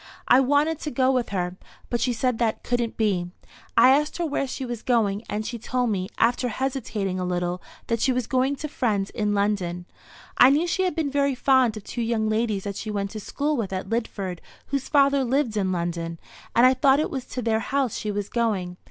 [0.27, 1.57] I wanted to go with her,
[1.91, 3.29] but she said that couldn't be.
[3.77, 7.61] I asked her where she was going, and she told me, after hesitating a little,
[7.85, 9.85] that she was going to friends in London.
[10.39, 13.19] I knew she had been very fond of two young ladies that she went to
[13.19, 16.19] school with at Lidford, whose father lived in London;
[16.55, 18.77] and I thought it was to their house she was going.